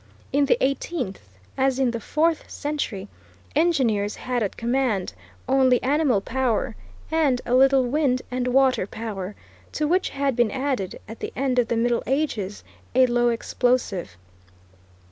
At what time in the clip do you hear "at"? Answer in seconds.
4.41-4.57, 11.07-11.19